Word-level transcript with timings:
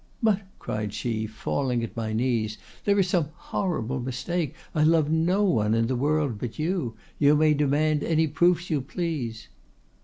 '—'But,' 0.23 0.41
cried 0.57 0.93
she, 0.95 1.27
falling 1.27 1.83
at 1.83 1.95
my 1.95 2.11
knees, 2.11 2.57
'there 2.85 2.97
is 2.97 3.07
some 3.07 3.27
horrible 3.35 3.99
mistake; 3.99 4.55
I 4.73 4.81
love 4.81 5.11
no 5.11 5.43
one 5.43 5.75
in 5.75 5.85
the 5.85 5.95
world 5.95 6.39
but 6.39 6.57
you; 6.57 6.95
you 7.19 7.35
may 7.35 7.53
demand 7.53 8.03
any 8.03 8.25
proofs 8.25 8.71
you 8.71 8.81
please. 8.81 9.47